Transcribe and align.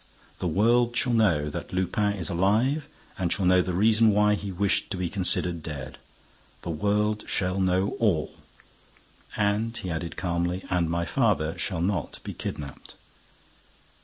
The 0.39 0.47
world 0.47 0.97
shall 0.97 1.13
know 1.13 1.47
that 1.51 1.73
Lupin 1.73 2.13
is 2.13 2.31
alive 2.31 2.87
and 3.19 3.31
shall 3.31 3.45
know 3.45 3.61
the 3.61 3.71
reason 3.75 4.09
why 4.09 4.33
he 4.33 4.51
wished 4.51 4.89
to 4.89 4.97
be 4.97 5.11
considered 5.11 5.61
dead. 5.61 5.99
The 6.63 6.71
world 6.71 7.25
shall 7.27 7.59
know 7.59 7.89
all." 7.99 8.33
And 9.37 9.77
he 9.77 9.91
added, 9.91 10.17
calmly, 10.17 10.65
"And 10.71 10.89
my 10.89 11.05
father 11.05 11.55
shall 11.55 11.81
not 11.81 12.17
be 12.23 12.33
kidnapped." 12.33 12.95